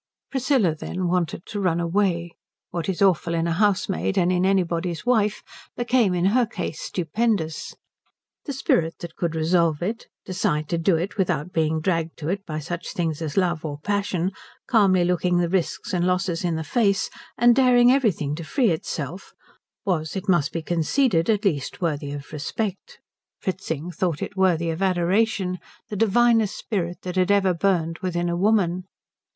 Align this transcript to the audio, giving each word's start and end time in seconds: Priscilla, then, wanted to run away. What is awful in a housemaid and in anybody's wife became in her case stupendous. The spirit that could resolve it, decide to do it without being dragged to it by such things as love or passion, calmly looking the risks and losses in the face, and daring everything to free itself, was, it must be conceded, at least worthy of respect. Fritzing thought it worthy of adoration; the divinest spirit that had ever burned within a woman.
Priscilla, 0.31 0.73
then, 0.73 1.07
wanted 1.09 1.45
to 1.45 1.59
run 1.59 1.79
away. 1.79 2.31
What 2.71 2.89
is 2.89 3.03
awful 3.03 3.35
in 3.35 3.45
a 3.45 3.51
housemaid 3.53 4.17
and 4.17 4.31
in 4.31 4.47
anybody's 4.47 5.05
wife 5.05 5.43
became 5.77 6.15
in 6.15 6.25
her 6.33 6.47
case 6.47 6.81
stupendous. 6.81 7.75
The 8.45 8.53
spirit 8.53 8.95
that 9.01 9.15
could 9.15 9.35
resolve 9.35 9.83
it, 9.83 10.07
decide 10.25 10.67
to 10.69 10.79
do 10.79 10.95
it 10.95 11.17
without 11.19 11.53
being 11.53 11.81
dragged 11.81 12.17
to 12.17 12.29
it 12.29 12.43
by 12.47 12.57
such 12.57 12.93
things 12.93 13.21
as 13.21 13.37
love 13.37 13.63
or 13.63 13.77
passion, 13.79 14.31
calmly 14.67 15.03
looking 15.05 15.37
the 15.37 15.47
risks 15.47 15.93
and 15.93 16.07
losses 16.07 16.43
in 16.43 16.55
the 16.55 16.63
face, 16.63 17.11
and 17.37 17.55
daring 17.55 17.91
everything 17.91 18.33
to 18.37 18.43
free 18.43 18.71
itself, 18.71 19.33
was, 19.85 20.15
it 20.15 20.27
must 20.27 20.51
be 20.51 20.63
conceded, 20.63 21.29
at 21.29 21.45
least 21.45 21.79
worthy 21.79 22.11
of 22.11 22.33
respect. 22.33 22.99
Fritzing 23.39 23.91
thought 23.91 24.23
it 24.23 24.35
worthy 24.35 24.71
of 24.71 24.81
adoration; 24.81 25.59
the 25.89 25.95
divinest 25.95 26.57
spirit 26.57 27.03
that 27.03 27.17
had 27.17 27.29
ever 27.29 27.53
burned 27.53 27.99
within 27.99 28.29
a 28.29 28.35
woman. 28.35 28.85